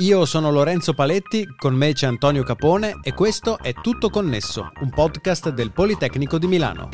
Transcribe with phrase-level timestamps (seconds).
[0.00, 4.90] Io sono Lorenzo Paletti, con me c'è Antonio Capone e questo è Tutto Connesso, un
[4.90, 6.88] podcast del Politecnico di Milano.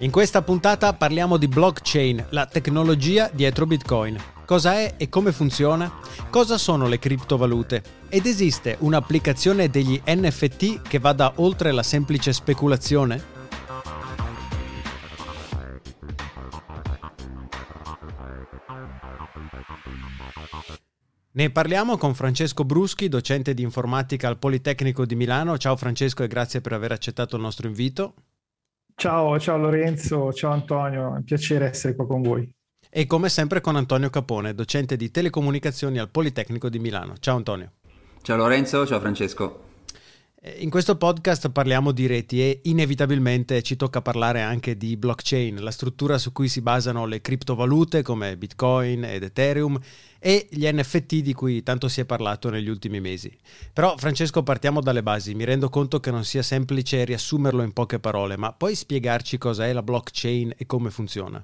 [0.00, 4.22] In questa puntata parliamo di blockchain, la tecnologia dietro Bitcoin.
[4.44, 5.90] Cosa è e come funziona?
[6.28, 7.82] Cosa sono le criptovalute?
[8.10, 13.33] Ed esiste un'applicazione degli NFT che vada oltre la semplice speculazione?
[21.36, 25.58] Ne parliamo con Francesco Bruschi, docente di informatica al Politecnico di Milano.
[25.58, 28.14] Ciao Francesco e grazie per aver accettato il nostro invito.
[28.94, 32.48] Ciao, ciao Lorenzo, ciao Antonio, è un piacere essere qua con voi.
[32.88, 37.14] E come sempre con Antonio Capone, docente di telecomunicazioni al Politecnico di Milano.
[37.18, 37.72] Ciao Antonio.
[38.22, 39.73] Ciao Lorenzo, ciao Francesco.
[40.46, 45.62] Eh, in questo podcast parliamo di reti e inevitabilmente ci tocca parlare anche di blockchain,
[45.62, 49.80] la struttura su cui si basano le criptovalute come Bitcoin ed Ethereum
[50.18, 53.34] e gli NFT di cui tanto si è parlato negli ultimi mesi.
[53.72, 57.98] Però Francesco partiamo dalle basi, mi rendo conto che non sia semplice riassumerlo in poche
[57.98, 61.42] parole, ma puoi spiegarci cosa è la blockchain e come funziona?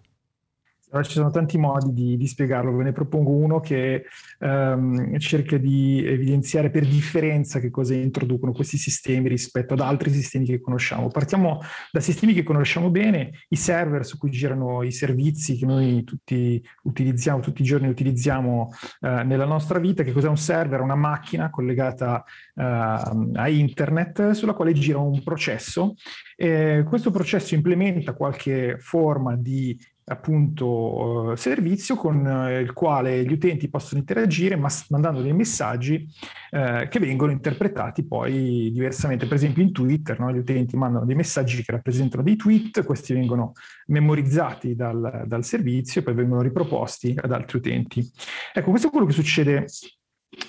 [0.93, 4.07] Allora, ci sono tanti modi di, di, spiegarlo, ve ne propongo uno che
[4.41, 10.47] um, cerca di evidenziare per differenza che cosa introducono questi sistemi rispetto ad altri sistemi
[10.47, 11.07] che conosciamo.
[11.07, 11.61] Partiamo
[11.93, 16.61] da sistemi che conosciamo bene, i server su cui girano i servizi che noi tutti
[16.83, 20.03] utilizziamo, tutti i giorni utilizziamo uh, nella nostra vita.
[20.03, 20.81] Che cos'è un server?
[20.81, 25.95] Una macchina collegata uh, a internet sulla quale gira un processo.
[26.37, 33.33] E questo processo implementa qualche forma di appunto eh, servizio con eh, il quale gli
[33.33, 36.07] utenti possono interagire mas- mandando dei messaggi
[36.51, 39.27] eh, che vengono interpretati poi diversamente.
[39.27, 40.33] Per esempio in Twitter no?
[40.33, 43.53] gli utenti mandano dei messaggi che rappresentano dei tweet, questi vengono
[43.87, 48.09] memorizzati dal, dal servizio e poi vengono riproposti ad altri utenti.
[48.53, 49.67] Ecco, questo è quello che succede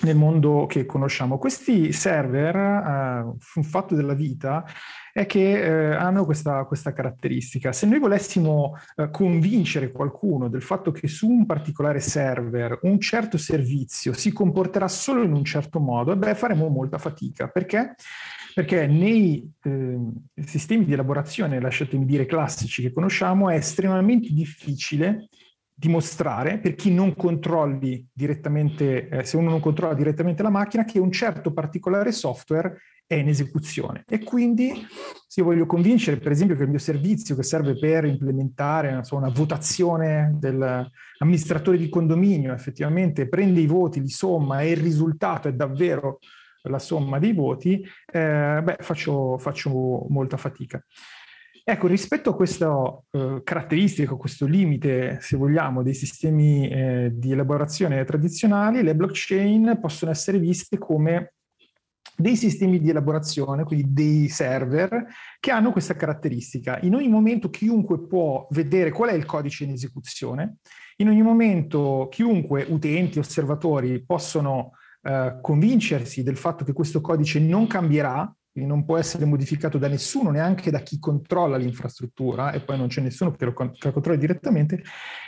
[0.02, 1.38] nel mondo che conosciamo.
[1.38, 3.22] Questi server, eh,
[3.54, 4.64] un fatto della vita,
[5.12, 7.72] è che eh, hanno questa, questa, caratteristica.
[7.72, 13.36] Se noi volessimo eh, convincere qualcuno del fatto che su un particolare server un certo
[13.36, 17.48] servizio si comporterà solo in un certo modo, beh, faremo molta fatica.
[17.48, 17.94] Perché?
[18.54, 19.98] Perché nei eh,
[20.44, 25.28] sistemi di elaborazione, lasciatemi dire, classici che conosciamo, è estremamente difficile
[25.82, 31.00] dimostrare per chi non controlli direttamente, eh, se uno non controlla direttamente la macchina, che
[31.00, 34.04] un certo particolare software è in esecuzione.
[34.08, 34.72] E quindi
[35.26, 39.16] se io voglio convincere, per esempio, che il mio servizio che serve per implementare so,
[39.16, 45.52] una votazione dell'amministratore di condominio effettivamente prende i voti, li somma e il risultato è
[45.52, 46.20] davvero
[46.68, 50.80] la somma dei voti, eh, beh, faccio, faccio molta fatica.
[51.64, 52.72] Ecco, rispetto a questa
[53.12, 59.78] eh, caratteristica, a questo limite, se vogliamo, dei sistemi eh, di elaborazione tradizionali, le blockchain
[59.80, 61.34] possono essere viste come
[62.16, 65.06] dei sistemi di elaborazione, quindi dei server,
[65.38, 66.80] che hanno questa caratteristica.
[66.82, 70.56] In ogni momento chiunque può vedere qual è il codice in esecuzione,
[70.96, 77.68] in ogni momento chiunque, utenti, osservatori, possono eh, convincersi del fatto che questo codice non
[77.68, 82.76] cambierà quindi non può essere modificato da nessuno, neanche da chi controlla l'infrastruttura, e poi
[82.76, 84.82] non c'è nessuno che lo, che lo controlli direttamente.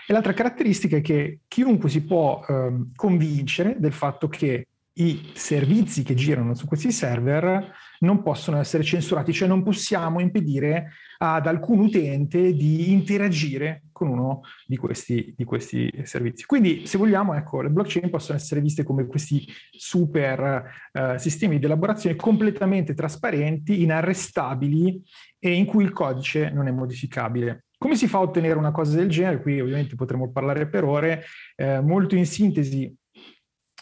[0.07, 6.03] E l'altra caratteristica è che chiunque si può eh, convincere del fatto che i servizi
[6.03, 11.81] che girano su questi server non possono essere censurati, cioè non possiamo impedire ad alcun
[11.81, 16.45] utente di interagire con uno di questi, di questi servizi.
[16.45, 21.65] Quindi, se vogliamo, ecco, le blockchain possono essere viste come questi super eh, sistemi di
[21.65, 25.03] elaborazione completamente trasparenti, inarrestabili
[25.39, 27.67] e in cui il codice non è modificabile.
[27.79, 29.43] Come si fa a ottenere una cosa del genere?
[29.43, 32.95] Qui ovviamente potremmo parlare per ore, eh, molto in sintesi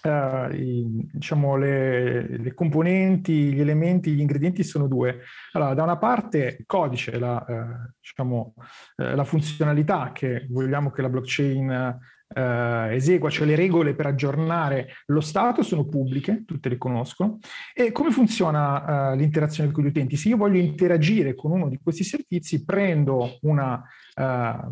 [0.04, 5.20] Uh, i, diciamo, le, le, componenti, gli elementi, gli ingredienti sono due.
[5.52, 8.62] Allora, da una parte codice, la, uh, diciamo, uh,
[8.96, 11.98] la funzionalità che vogliamo che la blockchain
[12.34, 17.36] esegua, cioè le regole per aggiornare lo stato sono pubbliche, tutte le conosco.
[17.74, 20.16] E come funziona l'interazione con gli utenti?
[20.16, 23.86] Se io voglio interagire con uno di questi servizi, prendo, una,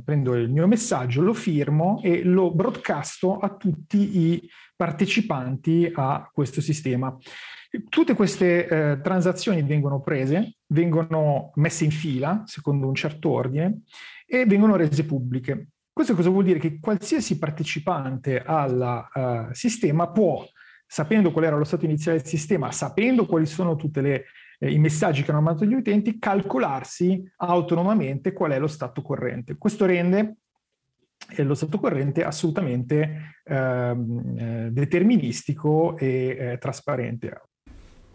[0.02, 4.50] prendo il mio messaggio, lo firmo e lo broadcasto a tutti i
[4.80, 7.14] partecipanti a questo sistema.
[7.90, 13.82] Tutte queste eh, transazioni vengono prese, vengono messe in fila secondo un certo ordine
[14.26, 15.68] e vengono rese pubbliche.
[15.92, 16.58] Questo cosa vuol dire?
[16.58, 20.42] Che qualsiasi partecipante al uh, sistema può,
[20.86, 24.24] sapendo qual era lo stato iniziale del sistema, sapendo quali sono tutti eh,
[24.60, 29.58] i messaggi che hanno mandato gli utenti, calcolarsi autonomamente qual è lo stato corrente.
[29.58, 30.36] Questo rende
[31.38, 37.42] lo stato corrente assolutamente ehm, eh, deterministico e eh, trasparente.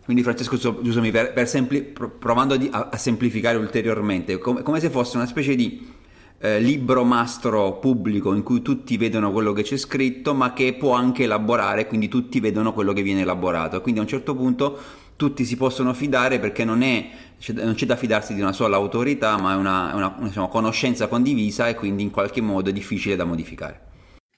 [0.06, 5.18] Quindi Francesco, scusami, per, per sempli- provando a, a, semplificare ulteriormente, com- come se fosse
[5.18, 5.94] una specie di
[6.38, 10.94] eh, libro mastro pubblico in cui tutti vedono quello che c'è scritto, ma che può
[10.94, 13.82] anche elaborare, quindi tutti vedono quello che viene elaborato.
[13.82, 14.78] Quindi a un certo punto
[15.16, 17.10] tutti si possono fidare perché non, è,
[17.54, 21.68] non c'è da fidarsi di una sola autorità, ma è una, una diciamo, conoscenza condivisa
[21.68, 23.94] e quindi in qualche modo è difficile da modificare.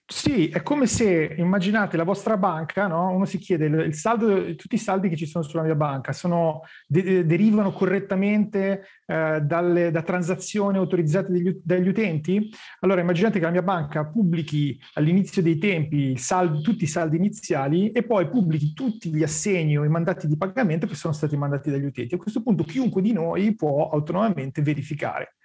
[0.09, 3.11] Sì, è come se immaginate la vostra banca, no?
[3.11, 6.61] uno si chiede il saldo, tutti i saldi che ci sono sulla mia banca sono,
[6.87, 12.49] de- derivano correttamente eh, dalle, da transazioni autorizzate degli, dagli utenti?
[12.79, 17.91] Allora immaginate che la mia banca pubblichi all'inizio dei tempi saldo, tutti i saldi iniziali
[17.91, 21.69] e poi pubblichi tutti gli assegni o i mandati di pagamento che sono stati mandati
[21.69, 22.15] dagli utenti.
[22.15, 25.35] A questo punto chiunque di noi può autonomamente verificare.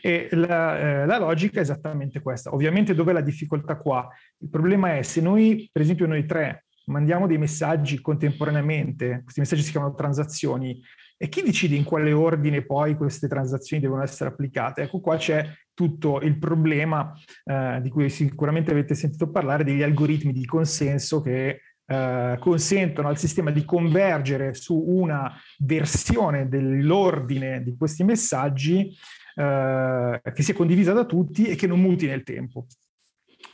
[0.00, 2.52] E la, eh, la, logica è esattamente questa.
[2.52, 4.08] Ovviamente dov'è la difficoltà qua?
[4.38, 9.62] Il problema è se noi, per esempio noi tre, mandiamo dei messaggi contemporaneamente, questi messaggi
[9.62, 10.80] si chiamano transazioni,
[11.22, 14.82] e chi decide in quale ordine poi queste transazioni devono essere applicate?
[14.82, 17.12] Ecco qua c'è tutto il problema
[17.44, 23.18] eh, di cui sicuramente avete sentito parlare, degli algoritmi di consenso che eh, consentono al
[23.18, 28.96] sistema di convergere su una versione dell'ordine di questi messaggi
[29.40, 32.66] eh, che sia condivisa da tutti e che non muti nel tempo.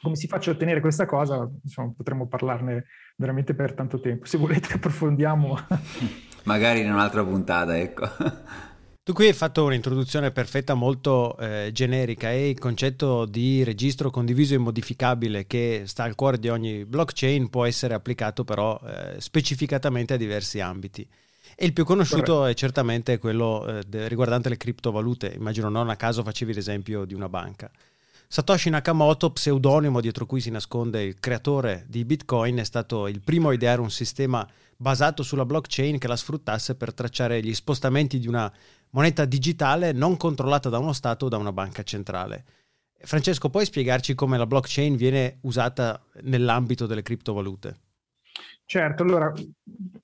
[0.03, 1.49] Come si faccia a ottenere questa cosa?
[1.62, 2.87] Insomma, potremmo parlarne
[3.17, 4.27] veramente per tanto tempo.
[4.27, 5.59] Se volete approfondiamo.
[6.44, 8.09] Magari in un'altra puntata, ecco.
[9.06, 14.55] Tu qui hai fatto un'introduzione perfetta, molto eh, generica e il concetto di registro condiviso
[14.55, 20.15] e modificabile che sta al cuore di ogni blockchain può essere applicato però eh, specificatamente
[20.15, 21.09] a diversi ambiti.
[21.58, 22.47] E il più conosciuto Corretto.
[22.47, 25.32] è certamente quello eh, de- riguardante le criptovalute.
[25.38, 27.70] Immagino non a caso facevi l'esempio di una banca.
[28.29, 33.49] Satoshi Nakamoto, pseudonimo dietro cui si nasconde il creatore di Bitcoin, è stato il primo
[33.49, 38.29] a ideare un sistema basato sulla blockchain che la sfruttasse per tracciare gli spostamenti di
[38.29, 38.52] una
[38.91, 42.44] moneta digitale non controllata da uno Stato o da una banca centrale.
[42.99, 47.76] Francesco, puoi spiegarci come la blockchain viene usata nell'ambito delle criptovalute?
[48.68, 49.32] Certo, allora,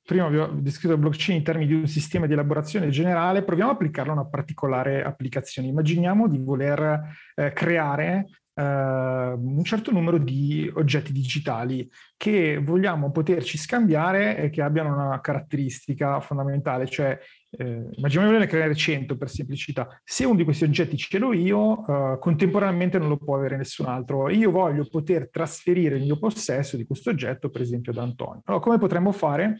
[0.04, 3.70] prima vi ho descritto il blockchain in termini di un sistema di elaborazione generale, proviamo
[3.70, 5.66] a applicarlo a una particolare applicazione.
[5.66, 7.00] Immaginiamo di voler
[7.34, 14.62] eh, creare eh, un certo numero di oggetti digitali che vogliamo poterci scambiare e che
[14.62, 17.18] abbiano una caratteristica fondamentale, cioè
[17.56, 20.00] eh, immaginiamo di creare 100 per semplicità.
[20.02, 23.86] Se uno di questi oggetti ce l'ho io, eh, contemporaneamente non lo può avere nessun
[23.86, 24.30] altro.
[24.30, 28.42] Io voglio poter trasferire il mio possesso di questo oggetto, per esempio, da Antonio.
[28.44, 29.56] Allora, come potremmo fare?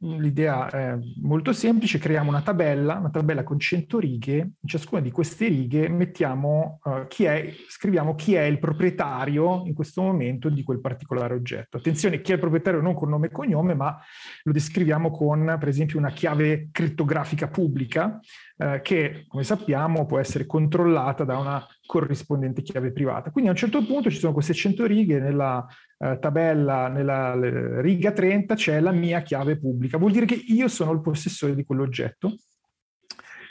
[0.00, 5.10] L'idea è molto semplice, creiamo una tabella, una tabella con 100 righe, in ciascuna di
[5.10, 10.62] queste righe mettiamo uh, chi è, scriviamo chi è il proprietario in questo momento di
[10.62, 11.78] quel particolare oggetto.
[11.78, 13.98] Attenzione, chi è il proprietario non con nome e cognome, ma
[14.44, 18.20] lo descriviamo con, per esempio, una chiave crittografica pubblica
[18.56, 23.30] uh, che, come sappiamo, può essere controllata da una corrispondente chiave privata.
[23.30, 25.66] Quindi a un certo punto ci sono queste 100 righe, nella
[25.98, 30.92] eh, tabella, nella riga 30 c'è la mia chiave pubblica, vuol dire che io sono
[30.92, 32.36] il possessore di quell'oggetto.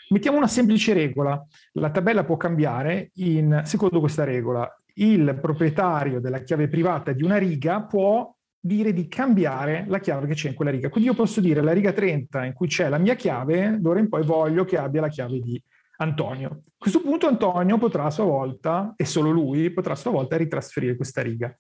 [0.10, 6.44] Mettiamo una semplice regola, la tabella può cambiare in, secondo questa regola, il proprietario della
[6.44, 8.33] chiave privata di una riga può
[8.66, 10.88] dire di cambiare la chiave che c'è in quella riga.
[10.88, 14.08] Quindi io posso dire la riga 30 in cui c'è la mia chiave, d'ora in
[14.08, 15.62] poi voglio che abbia la chiave di
[15.98, 16.48] Antonio.
[16.50, 20.38] A questo punto Antonio potrà a sua volta, e solo lui, potrà a sua volta
[20.38, 21.54] ritrasferire questa riga.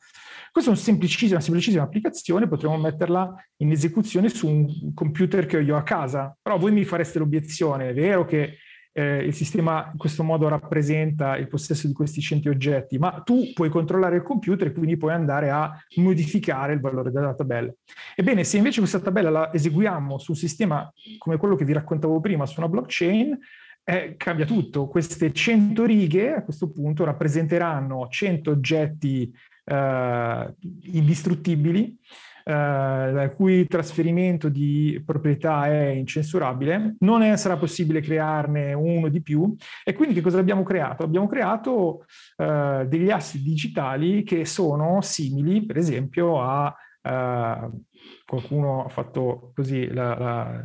[0.49, 5.61] Questa è una semplicissima, semplicissima applicazione, potremmo metterla in esecuzione su un computer che ho
[5.61, 8.59] io a casa, però voi mi fareste l'obiezione, è vero che
[8.93, 13.51] eh, il sistema in questo modo rappresenta il possesso di questi 100 oggetti, ma tu
[13.53, 17.73] puoi controllare il computer e quindi puoi andare a modificare il valore della tabella.
[18.15, 22.19] Ebbene, se invece questa tabella la eseguiamo su un sistema come quello che vi raccontavo
[22.19, 23.37] prima, su una blockchain,
[23.83, 24.87] eh, cambia tutto.
[24.87, 29.33] Queste 100 righe a questo punto rappresenteranno 100 oggetti
[29.65, 31.97] eh, indistruttibili,
[32.43, 39.55] eh, cui trasferimento di proprietà è incensurabile, non sarà possibile crearne uno di più.
[39.83, 41.03] E quindi che cosa abbiamo creato?
[41.03, 42.05] Abbiamo creato
[42.37, 47.83] eh, degli assi digitali che sono simili, per esempio, a Uh,
[48.25, 50.61] qualcuno ha fatto così la, la,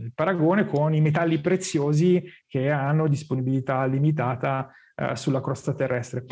[0.00, 6.26] il paragone con i metalli preziosi che hanno disponibilità limitata uh, sulla crosta terrestre.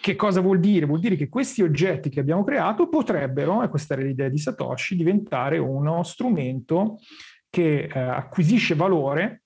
[0.00, 0.86] Che cosa vuol dire?
[0.86, 4.96] Vuol dire che questi oggetti che abbiamo creato potrebbero, e questa era l'idea di Satoshi,
[4.96, 6.98] diventare uno strumento
[7.50, 9.42] che eh, acquisisce valore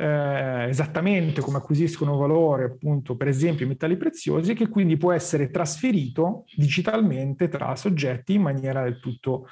[0.00, 5.50] eh, esattamente come acquisiscono valore appunto per esempio i metalli preziosi che quindi può essere
[5.50, 9.48] trasferito digitalmente tra soggetti in maniera del tutto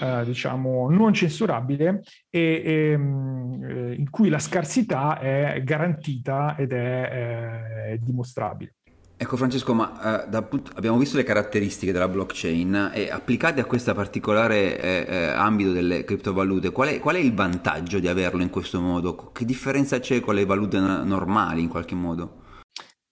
[0.00, 6.72] eh, diciamo non censurabile e, e ehm, eh, in cui la scarsità è garantita ed
[6.72, 8.77] è eh, dimostrabile.
[9.20, 13.92] Ecco Francesco, ma eh, appunto, abbiamo visto le caratteristiche della blockchain e applicate a questo
[13.92, 18.48] particolare eh, eh, ambito delle criptovalute, qual è, qual è, il vantaggio di averlo in
[18.48, 19.32] questo modo?
[19.32, 22.46] Che differenza c'è con le valute normali in qualche modo?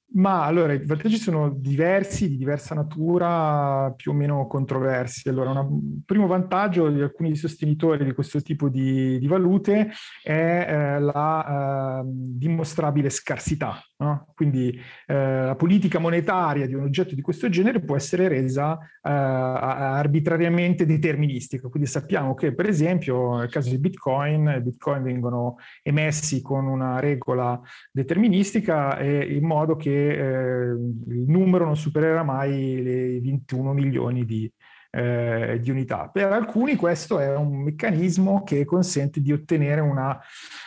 [0.09, 5.29] Ma allora, i vantaggi sono diversi, di diversa natura, più o meno controversi.
[5.29, 9.91] Allora, un primo vantaggio di alcuni sostenitori di questo tipo di, di valute
[10.23, 13.83] è eh, la eh, dimostrabile scarsità.
[13.99, 14.29] No?
[14.35, 19.11] Quindi eh, la politica monetaria di un oggetto di questo genere può essere resa eh,
[19.11, 21.69] arbitrariamente deterministica.
[21.69, 27.01] Quindi sappiamo che, per esempio, nel caso di Bitcoin, i Bitcoin vengono emessi con una
[27.01, 27.61] regola
[27.91, 30.71] deterministica e in modo che eh,
[31.09, 34.51] il numero non supererà mai le 21 milioni di,
[34.91, 36.09] eh, di unità.
[36.13, 40.19] Per alcuni questo è un meccanismo che consente di ottenere una,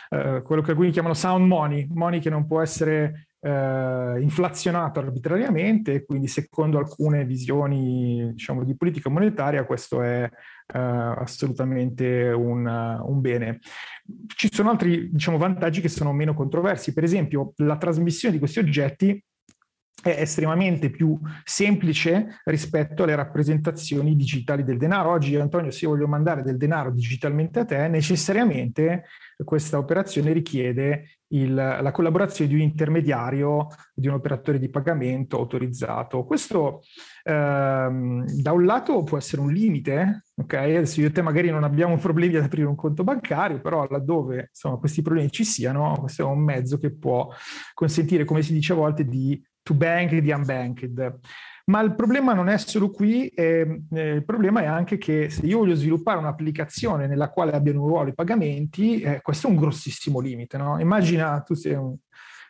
[0.08, 6.04] eh, quello che alcuni chiamano sound money, money che non può essere eh, inflazionato arbitrariamente
[6.04, 10.28] quindi secondo alcune visioni diciamo, di politica monetaria questo è
[10.72, 13.60] eh, assolutamente un, un, bene.
[14.26, 18.58] Ci sono altri diciamo, vantaggi che sono meno controversi, per esempio la trasmissione di questi
[18.58, 19.22] oggetti
[20.02, 25.10] è estremamente più semplice rispetto alle rappresentazioni digitali del denaro.
[25.10, 29.04] Oggi, Antonio, se io voglio mandare del denaro digitalmente a te, necessariamente
[29.44, 36.24] questa operazione richiede il, la collaborazione di un intermediario, di un operatore di pagamento autorizzato.
[36.24, 36.82] Questo
[37.22, 40.54] ehm, da un lato può essere un limite, ok?
[40.54, 44.48] Adesso io e te magari non abbiamo problemi ad aprire un conto bancario, però laddove
[44.50, 47.28] insomma, questi problemi ci siano, questo è un mezzo che può
[47.74, 51.18] consentire, come si dice a volte, di to bank di unbanked.
[51.66, 55.58] Ma il problema non è solo qui, eh, il problema è anche che se io
[55.58, 60.18] voglio sviluppare un'applicazione nella quale abbiano un ruolo i pagamenti, eh, questo è un grossissimo
[60.18, 60.58] limite.
[60.58, 60.80] No?
[60.80, 61.94] Immagina, tu sei un,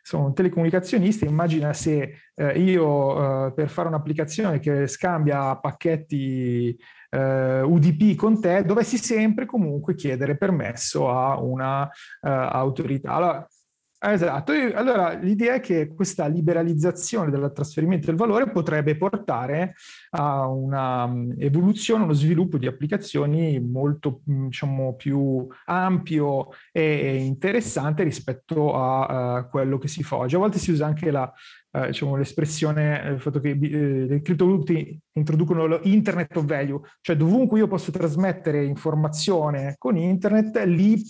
[0.00, 6.74] sono un telecomunicazionista, immagina se eh, io eh, per fare un'applicazione che scambia pacchetti
[7.10, 11.86] eh, UDP con te, dovessi sempre comunque chiedere permesso a una
[12.22, 13.12] autorità.
[13.12, 13.46] Allora,
[14.02, 19.74] Esatto, allora l'idea è che questa liberalizzazione del trasferimento del valore potrebbe portare
[20.12, 28.02] a una mm, evoluzione, uno sviluppo di applicazioni molto mm, diciamo, più ampio e interessante
[28.02, 30.34] rispetto a, a quello che si fa oggi.
[30.34, 31.30] A volte si usa anche la,
[31.72, 36.80] eh, diciamo, l'espressione, eh, il fatto che eh, le criptovalute introducono lo internet of value,
[37.02, 41.00] cioè dovunque io posso trasmettere informazione con internet, lì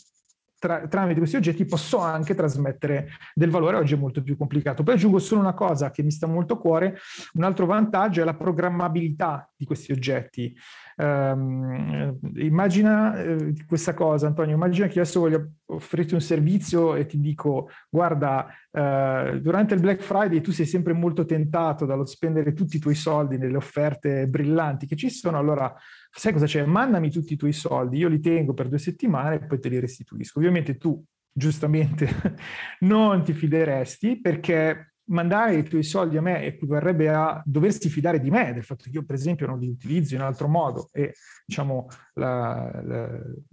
[0.61, 4.85] tra, tramite questi oggetti posso anche trasmettere del valore, oggi è molto più complicato.
[4.85, 6.99] Poi aggiungo solo una cosa che mi sta molto a cuore,
[7.33, 10.55] un altro vantaggio è la programmabilità di questi oggetti.
[10.97, 17.21] Um, immagina eh, questa cosa, Antonio, immagina che adesso voglio offrirti un servizio e ti
[17.21, 22.77] dico, guarda, eh, durante il Black Friday tu sei sempre molto tentato dallo spendere tutti
[22.77, 25.75] i tuoi soldi nelle offerte brillanti che ci sono, allora
[26.11, 26.65] sai cosa c'è?
[26.65, 29.81] Mandami tutti i tuoi soldi, io li tengo per due settimane e poi te li
[29.81, 30.39] restituisco.
[30.39, 32.09] Ovviamente tu giustamente
[32.81, 38.31] non ti fideresti perché mandare i tuoi soldi a me equivarrebbe a doversi fidare di
[38.31, 40.89] me, del fatto che io per esempio non li utilizzo in altro modo.
[40.93, 41.15] E
[41.45, 43.09] diciamo la, la,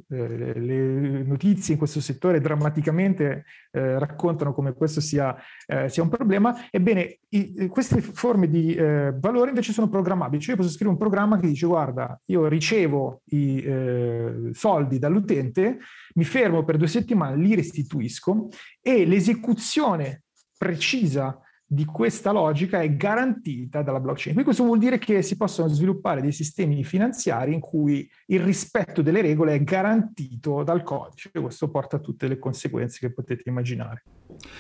[0.08, 5.36] le, le, notizie in questo settore drammaticamente eh, raccontano come questo sia,
[5.66, 10.56] eh, sia un problema, ebbene i, queste forme di eh, valore invece sono programmabili, cioè
[10.56, 15.80] io posso scrivere un programma che dice guarda io ricevo i eh, soldi dall'utente,
[16.14, 18.50] mi fermo per due settimane, li restituisco
[18.80, 20.24] e l'esecuzione
[20.58, 24.34] precisa di questa logica è garantita dalla blockchain.
[24.34, 29.02] Quindi questo vuol dire che si possono sviluppare dei sistemi finanziari in cui il rispetto
[29.02, 31.30] delle regole è garantito dal codice.
[31.32, 34.04] Questo porta a tutte le conseguenze che potete immaginare.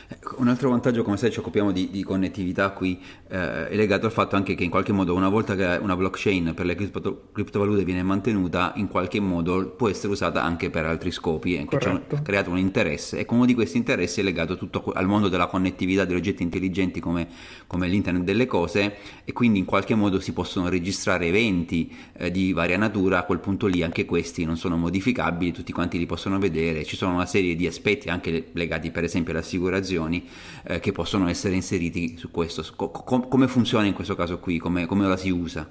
[0.08, 4.06] Ecco, un altro vantaggio, come sai, ci occupiamo di, di connettività qui, eh, è legato
[4.06, 7.28] al fatto anche che in qualche modo una volta che una blockchain per le cripto,
[7.34, 11.78] criptovalute viene mantenuta, in qualche modo può essere usata anche per altri scopi, e che
[11.78, 15.48] c'è creato un interesse e uno di questi interessi è legato tutto al mondo della
[15.48, 17.28] connettività degli oggetti intelligenti come,
[17.68, 18.96] come l'internet delle cose
[19.26, 23.40] e quindi in qualche modo si possono registrare eventi eh, di varia natura, a quel
[23.40, 27.26] punto lì anche questi non sono modificabili, tutti quanti li possono vedere, ci sono una
[27.26, 30.28] serie di aspetti anche legati per esempio alla sicurezza assicurazioni
[30.64, 32.64] eh, che possono essere inseriti su questo.
[32.76, 34.58] Co- com- come funziona in questo caso qui?
[34.60, 35.70] Come, come la si usa?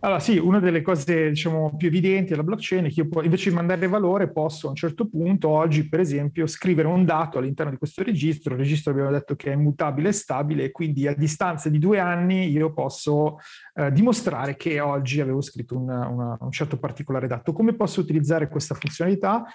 [0.00, 3.56] Allora sì, una delle cose diciamo, più evidenti della blockchain è che io invece di
[3.56, 7.78] mandare valore posso a un certo punto oggi per esempio scrivere un dato all'interno di
[7.78, 11.80] questo registro, il registro abbiamo detto che è immutabile e stabile quindi a distanza di
[11.80, 13.38] due anni io posso
[13.74, 17.52] eh, dimostrare che oggi avevo scritto una, una, un certo particolare dato.
[17.52, 19.46] Come posso utilizzare questa funzionalità?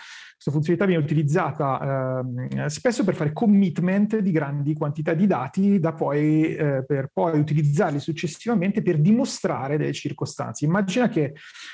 [0.44, 2.22] Questa funzionalità viene utilizzata
[2.66, 7.40] eh, spesso per fare commitment di grandi quantità di dati da poi, eh, per poi
[7.40, 10.66] utilizzarli successivamente per dimostrare delle circostanze.
[10.66, 11.34] Immagina che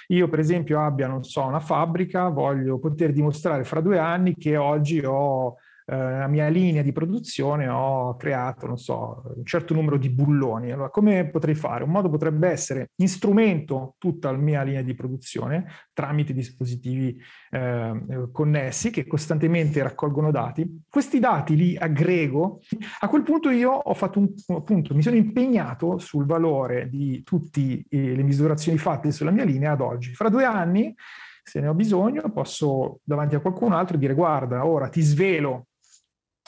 [0.09, 4.55] io, per esempio, abbia, non so, una fabbrica, voglio poter dimostrare fra due anni che
[4.55, 5.55] oggi ho
[5.89, 10.71] eh, mia linea di produzione ho creato, non so, un certo numero di bulloni.
[10.71, 11.83] Allora, come potrei fare?
[11.83, 17.19] Un modo potrebbe essere instrumento tutta la mia linea di produzione tramite dispositivi
[17.49, 20.83] eh, connessi che costantemente raccolgono dati.
[20.87, 22.59] Questi dati li aggrego.
[22.99, 27.83] A quel punto io ho fatto un appunto, mi sono impegnato sul valore di tutte
[27.89, 30.13] le misurazioni fatte sulla mia linea ad oggi.
[30.13, 30.93] Fra due anni
[31.41, 35.68] se ne ho bisogno, posso davanti a qualcun altro dire guarda, ora ti svelo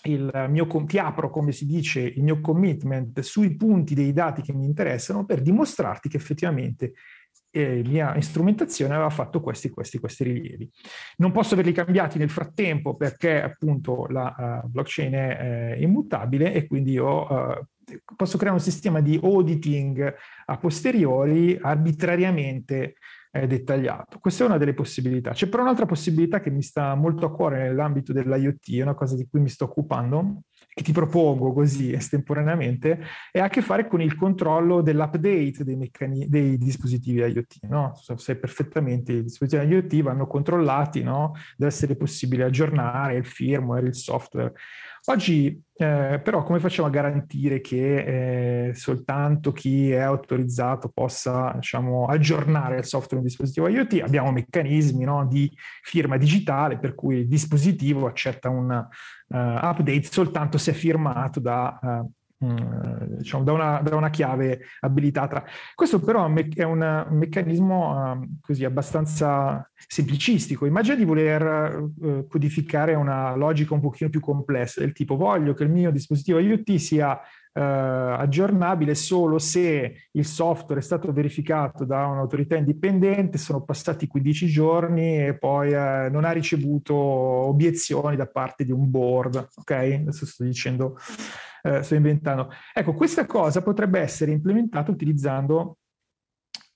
[0.03, 4.53] il mio, ti apro, come si dice, il mio commitment sui punti dei dati che
[4.53, 6.93] mi interessano per dimostrarti che effettivamente
[7.51, 10.69] eh, mia strumentazione aveva fatto questi, questi, questi rilievi.
[11.17, 16.65] Non posso averli cambiati nel frattempo perché appunto la uh, blockchain è uh, immutabile e
[16.65, 17.65] quindi io uh,
[18.15, 20.15] posso creare un sistema di auditing
[20.45, 22.95] a posteriori arbitrariamente
[23.31, 24.19] eh, dettagliato.
[24.19, 25.31] Questa è una delle possibilità.
[25.31, 29.15] C'è però un'altra possibilità che mi sta molto a cuore nell'ambito dell'IoT, è una cosa
[29.15, 30.41] di cui mi sto occupando,
[30.73, 32.99] che ti propongo così estemporaneamente,
[33.31, 37.59] e ha a che fare con il controllo dell'update dei, meccani- dei dispositivi IoT.
[37.69, 37.93] No?
[37.95, 41.33] Sai perfettamente, i dispositivi IoT vanno controllati, no?
[41.55, 44.53] deve essere possibile aggiornare il firmware, il software.
[45.05, 52.05] Oggi eh, però come facciamo a garantire che eh, soltanto chi è autorizzato possa diciamo,
[52.05, 54.01] aggiornare il software di dispositivo IoT?
[54.03, 60.59] Abbiamo meccanismi no, di firma digitale per cui il dispositivo accetta un uh, update soltanto
[60.59, 62.11] se firmato da uh,
[62.41, 65.43] diciamo, da, una, da, una, chiave abilitata.
[65.75, 70.65] Questo però è un, meccanismo uh, così abbastanza semplicistico.
[70.65, 75.63] Immagina di voler uh, codificare una logica un pochino più complessa, del tipo voglio che
[75.63, 82.07] il mio dispositivo IoT sia uh, aggiornabile solo se il software è stato verificato da
[82.07, 85.71] un'autorità indipendente, sono passati 15 giorni e poi
[86.09, 89.49] non ha ricevuto obiezioni da parte di un board.
[89.57, 89.71] Ok?
[89.71, 90.97] Adesso sto dicendo
[91.61, 92.49] eh, sto inventando.
[92.73, 95.77] Ecco, questa cosa potrebbe essere implementata utilizzando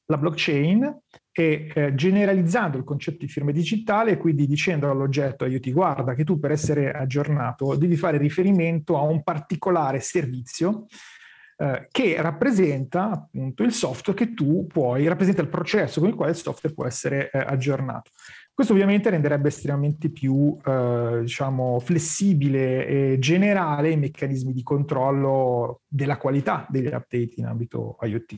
[0.07, 0.99] la blockchain
[1.31, 6.39] e eh, generalizzando il concetto di firma digitale quindi dicendo all'oggetto aiuti guarda che tu
[6.39, 10.85] per essere aggiornato devi fare riferimento a un particolare servizio
[11.57, 16.31] eh, che rappresenta appunto il software che tu puoi, rappresenta il processo con il quale
[16.31, 18.11] il software può essere eh, aggiornato.
[18.55, 26.15] Questo ovviamente renderebbe estremamente più eh, diciamo, flessibile e generale i meccanismi di controllo della
[26.15, 28.37] qualità degli update in ambito IoT.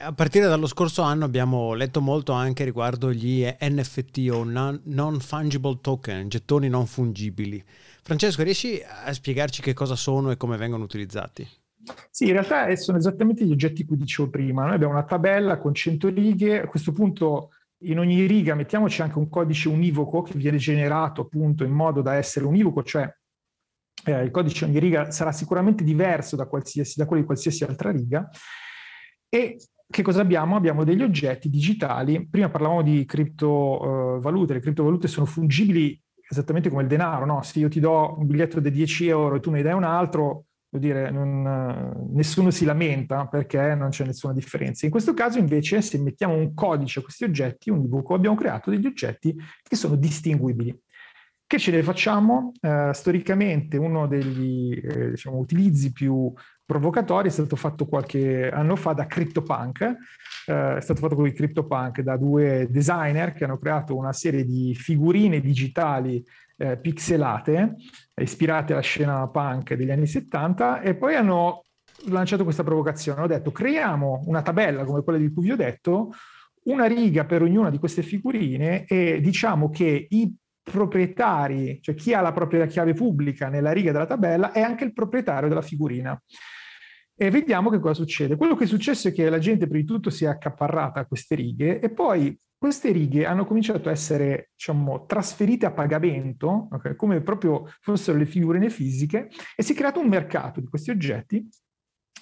[0.00, 5.78] A partire dallo scorso anno abbiamo letto molto anche riguardo gli NFT o non fungible
[5.80, 7.62] token, gettoni non fungibili.
[8.02, 11.46] Francesco, riesci a spiegarci che cosa sono e come vengono utilizzati?
[12.10, 14.64] Sì, in realtà sono esattamente gli oggetti cui dicevo prima.
[14.64, 19.18] Noi abbiamo una tabella con 100 righe, a questo punto in ogni riga mettiamoci anche
[19.18, 23.10] un codice univoco che viene generato appunto in modo da essere univoco, cioè
[24.04, 27.90] eh, il codice di ogni riga sarà sicuramente diverso da, da quello di qualsiasi altra
[27.90, 28.28] riga.
[29.28, 29.56] E
[29.88, 30.56] che cosa abbiamo?
[30.56, 32.28] Abbiamo degli oggetti digitali.
[32.28, 37.42] Prima parlavamo di criptovalute, le criptovalute sono fungibili esattamente come il denaro, no?
[37.42, 40.45] Se io ti do un biglietto da 10 euro e tu ne dai un altro,
[40.70, 44.84] dire, non, nessuno si lamenta perché non c'è nessuna differenza.
[44.84, 48.86] In questo caso invece se mettiamo un codice a questi oggetti univoco abbiamo creato degli
[48.86, 50.78] oggetti che sono distinguibili.
[51.48, 52.50] Che ce ne facciamo?
[52.60, 56.32] Uh, storicamente uno degli eh, diciamo, utilizzi più
[56.64, 59.80] provocatori è stato fatto qualche anno fa da CryptoPunk,
[60.46, 64.44] uh, è stato fatto con i CryptoPunk da due designer che hanno creato una serie
[64.44, 66.20] di figurine digitali
[66.56, 67.76] eh, pixelate,
[68.14, 71.64] ispirate alla scena punk degli anni 70, e poi hanno
[72.08, 73.18] lanciato questa provocazione.
[73.18, 76.12] Hanno detto: creiamo una tabella come quella di cui vi ho detto,
[76.64, 82.20] una riga per ognuna di queste figurine, e diciamo che i proprietari, cioè chi ha
[82.20, 86.20] la propria chiave pubblica nella riga della tabella, è anche il proprietario della figurina.
[87.18, 88.36] E vediamo che cosa succede.
[88.36, 91.06] Quello che è successo è che la gente prima di tutto si è accaparrata a
[91.06, 96.94] queste righe e poi queste righe hanno cominciato a essere diciamo, trasferite a pagamento, okay,
[96.94, 101.48] come proprio fossero le figurine fisiche, e si è creato un mercato di questi oggetti.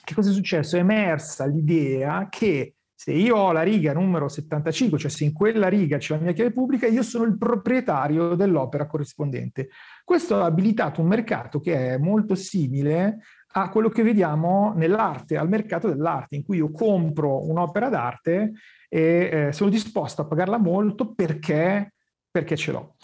[0.04, 0.76] Che cosa è successo?
[0.76, 5.68] È emersa l'idea che Se io ho la riga numero 75, cioè se in quella
[5.68, 9.68] riga c'è la mia chiave pubblica, io sono il proprietario dell'opera corrispondente.
[10.04, 13.18] Questo ha abilitato un mercato che è molto simile
[13.56, 18.52] a quello che vediamo nell'arte, al mercato dell'arte, in cui io compro un'opera d'arte
[18.88, 21.94] e eh, sono disposto a pagarla molto perché,
[22.30, 22.96] perché ce l'ho.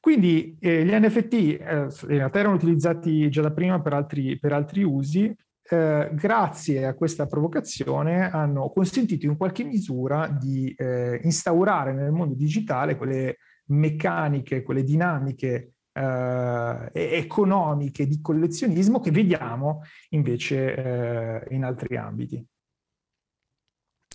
[0.00, 4.52] Quindi eh, gli NFT eh, in realtà erano utilizzati già da prima per altri, per
[4.52, 5.34] altri usi,
[5.66, 12.34] eh, grazie a questa provocazione hanno consentito in qualche misura di eh, instaurare nel mondo
[12.34, 13.38] digitale quelle
[13.68, 22.44] meccaniche, quelle dinamiche eh, economiche di collezionismo che vediamo invece eh, in altri ambiti.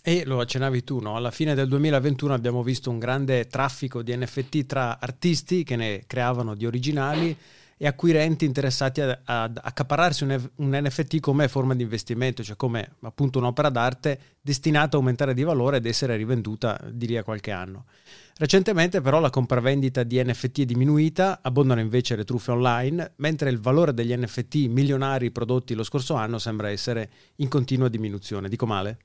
[0.02, 1.16] E lo accennavi tu, no?
[1.16, 6.04] alla fine del 2021 abbiamo visto un grande traffico di NFT tra artisti che ne
[6.08, 7.38] creavano di originali
[7.82, 12.96] e acquirenti interessati ad, ad accaparrarsi un, un, NFT come forma di investimento, cioè come
[13.04, 17.52] appunto un'opera d'arte destinata a aumentare di valore ed essere rivenduta di lì a qualche
[17.52, 17.86] anno.
[18.38, 23.62] Recentemente però la compravendita di NFT è diminuita, abbondano invece le truffe online, mentre il
[23.62, 28.50] valore degli NFT milionari prodotti lo scorso anno sembra essere in continua diminuzione.
[28.50, 28.98] Dico male?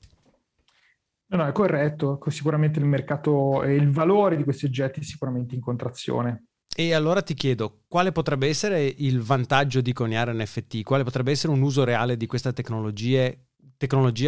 [1.27, 2.19] No, no, è corretto.
[2.27, 6.43] Sicuramente il mercato e il valore di questi oggetti è sicuramente in contrazione.
[6.77, 10.83] E allora ti chiedo, quale potrebbe essere il vantaggio di coniare NFT?
[10.83, 13.31] Quale potrebbe essere un uso reale di questa tecnologia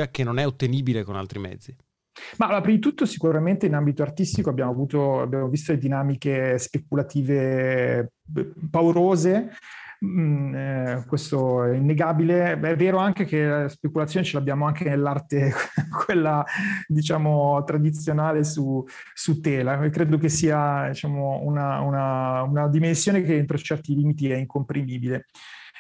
[0.10, 1.76] che non è ottenibile con altri mezzi?
[2.38, 6.58] Ma allora, prima di tutto sicuramente in ambito artistico abbiamo, avuto, abbiamo visto le dinamiche
[6.58, 8.14] speculative
[8.72, 9.52] paurose
[10.06, 12.58] Mm, eh, questo è innegabile.
[12.58, 15.52] Beh, è vero anche che la speculazione ce l'abbiamo anche nell'arte,
[16.06, 16.46] quella
[16.88, 18.84] diciamo tradizionale su,
[19.14, 19.78] su tela.
[19.90, 25.26] Credo che sia diciamo, una, una, una dimensione che entro certi limiti è incomprimibile.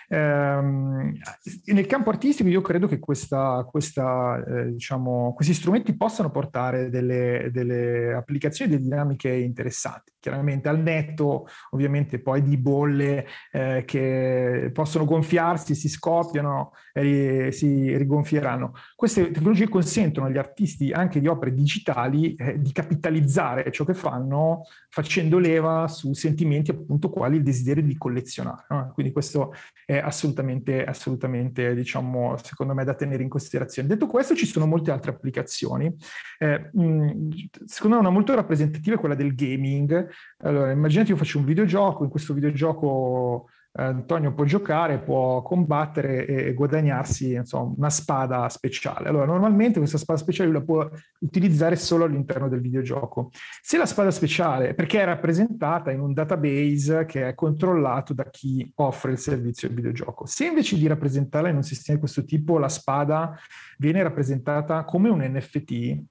[0.09, 1.17] Ehm,
[1.65, 7.49] nel campo artistico io credo che questa, questa, eh, diciamo, questi strumenti possano portare delle,
[7.51, 10.13] delle applicazioni, delle dinamiche interessanti.
[10.27, 17.95] Chiaramente al netto ovviamente poi di bolle eh, che possono gonfiarsi, si scoppiano e si
[17.95, 18.73] rigonfieranno.
[18.93, 24.63] Queste tecnologie consentono agli artisti anche di opere digitali eh, di capitalizzare ciò che fanno
[24.89, 28.65] facendo leva su sentimenti appunto quali il desiderio di collezionare.
[28.69, 28.91] No?
[28.93, 29.53] Quindi questo
[29.85, 33.87] è assolutamente, assolutamente, diciamo, secondo me da tenere in considerazione.
[33.87, 35.95] Detto questo, ci sono molte altre applicazioni.
[36.37, 37.29] Eh, mh,
[37.65, 40.09] secondo me una molto rappresentativa è quella del gaming.
[40.39, 43.47] Allora, immaginate io faccio un videogioco, in questo videogioco
[43.79, 49.07] Antonio può giocare, può combattere e guadagnarsi insomma, una spada speciale.
[49.07, 50.87] Allora, normalmente questa spada speciale la può
[51.19, 53.29] utilizzare solo all'interno del videogioco.
[53.61, 58.69] Se la spada speciale, perché è rappresentata in un database che è controllato da chi
[58.77, 62.57] offre il servizio del videogioco, se invece di rappresentarla in un sistema di questo tipo,
[62.57, 63.37] la spada
[63.77, 66.01] viene rappresentata come un NFT,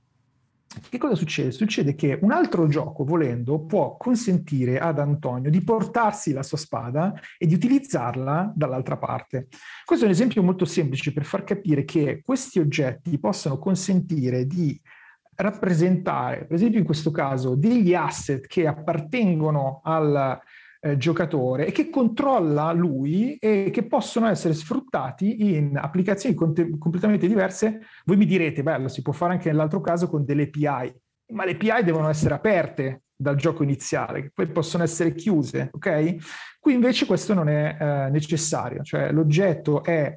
[0.89, 1.51] che cosa succede?
[1.51, 7.15] Succede che un altro gioco, volendo, può consentire ad Antonio di portarsi la sua spada
[7.39, 9.49] e di utilizzarla dall'altra parte.
[9.85, 14.81] Questo è un esempio molto semplice per far capire che questi oggetti possono consentire di
[15.37, 20.41] rappresentare, per esempio in questo caso, degli asset che appartengono al,
[20.87, 27.27] eh, giocatore e che controlla lui e che possono essere sfruttati in applicazioni conte- completamente
[27.27, 27.81] diverse.
[28.05, 30.95] Voi mi direte, beh, lo si può fare anche nell'altro caso con delle API,
[31.33, 36.17] ma le API devono essere aperte dal gioco iniziale, che poi possono essere chiuse, ok?
[36.61, 40.15] Qui invece questo non è eh, necessario, cioè l'oggetto è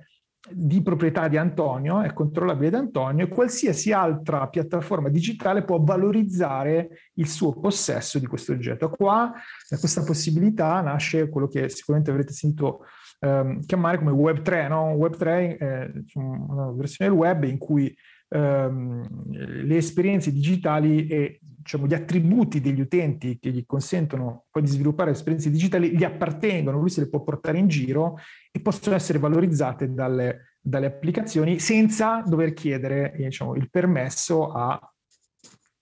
[0.51, 7.09] di proprietà di Antonio, è controllabile da Antonio e qualsiasi altra piattaforma digitale può valorizzare
[7.15, 8.89] il suo possesso di questo oggetto.
[8.89, 9.31] Qua
[9.69, 12.85] da questa possibilità nasce quello che sicuramente avrete sentito
[13.19, 14.93] ehm, chiamare come Web3, no?
[14.93, 17.95] Web3 è una versione del web in cui
[18.29, 24.69] ehm, le esperienze digitali e diciamo, gli attributi degli utenti che gli consentono poi di
[24.69, 28.17] sviluppare esperienze digitali gli appartengono, lui se le può portare in giro
[28.51, 34.79] e possono essere valorizzate dalle, dalle applicazioni senza dover chiedere diciamo, il permesso a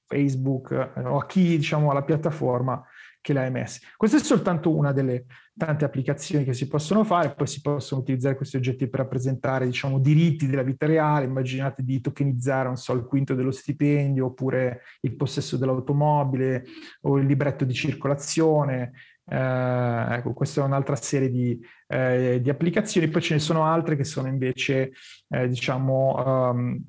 [0.07, 2.83] Facebook eh, o a chi, diciamo, alla piattaforma
[3.21, 3.79] che l'ha emessa.
[3.95, 5.25] Questa è soltanto una delle
[5.57, 9.99] tante applicazioni che si possono fare, poi si possono utilizzare questi oggetti per rappresentare, diciamo,
[9.99, 15.15] diritti della vita reale, immaginate di tokenizzare, non so, il quinto dello stipendio, oppure il
[15.15, 16.63] possesso dell'automobile
[17.01, 18.91] o il libretto di circolazione,
[19.29, 23.95] eh, ecco, questa è un'altra serie di, eh, di, applicazioni, poi ce ne sono altre
[23.95, 24.91] che sono invece,
[25.29, 26.81] eh, diciamo, um,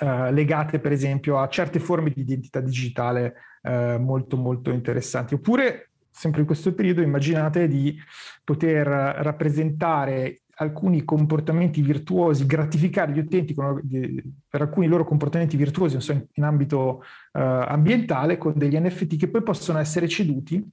[0.00, 5.34] legate per esempio a certe forme di identità digitale eh, molto molto interessanti.
[5.34, 7.98] Oppure sempre in questo periodo immaginate di
[8.44, 16.00] poter rappresentare alcuni comportamenti virtuosi, gratificare gli utenti con, di, per alcuni loro comportamenti virtuosi
[16.00, 20.64] so, in, in, ambito uh, ambientale con degli NFT che poi possono essere ceduti.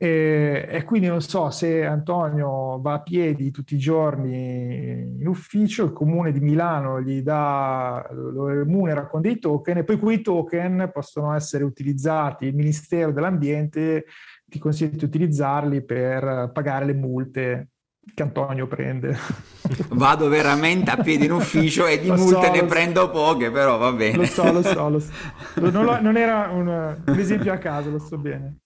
[0.00, 5.84] E, e, quindi non so se Antonio va a piedi tutti i giorni in ufficio,
[5.84, 10.90] il comune di Milano gli dà, lo remunera con dei token e poi quei token
[10.92, 14.04] possono essere utilizzati, il Ministero dell'Ambiente
[14.48, 17.68] ti consiglia di utilizzarli per pagare le multe
[18.14, 19.16] che Antonio prende.
[19.90, 23.10] Vado veramente a piedi in ufficio e di lo multe so, ne prendo so.
[23.10, 24.16] poche, però va bene.
[24.16, 25.10] Lo so, lo so, lo so.
[25.60, 28.60] Non, lo, non era un, un, esempio a caso, lo so bene.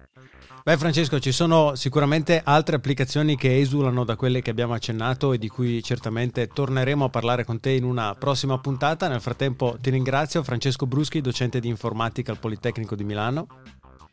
[0.65, 5.39] Beh Francesco, ci sono sicuramente altre applicazioni che esulano da quelle che abbiamo accennato e
[5.39, 9.09] di cui certamente torneremo a parlare con te in una prossima puntata.
[9.09, 13.49] Nel frattempo ti ringrazio, Francesco Bruschi, docente di informatica al Politecnico di Milano.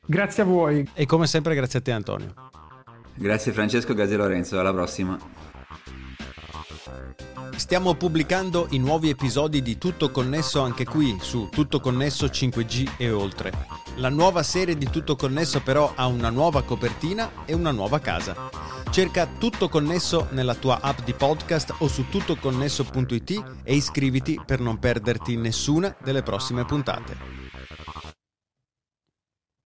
[0.10, 0.90] Grazie a voi.
[0.96, 2.34] E come sempre grazie a te Antonio.
[3.14, 5.20] Grazie Francesco, grazie Lorenzo, alla prossima.
[7.56, 13.12] Stiamo pubblicando i nuovi episodi di Tutto Connesso anche qui su Tutto Connesso 5G e
[13.12, 13.52] oltre.
[13.98, 18.50] La nuova serie di Tutto Connesso però ha una nuova copertina e una nuova casa.
[18.90, 24.80] Cerca Tutto Connesso nella tua app di podcast o su tuttoconnesso.it e iscriviti per non
[24.80, 27.40] perderti nessuna delle prossime puntate.